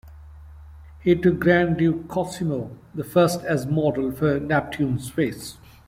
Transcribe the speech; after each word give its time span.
He 1.03 1.13
took 1.15 1.39
Grand 1.39 1.77
Duke 1.77 2.07
Cosimo 2.07 2.75
the 2.95 3.03
First 3.03 3.41
as 3.43 3.67
model 3.67 4.11
for 4.11 4.39
Neptune's 4.39 5.11
face. 5.11 5.59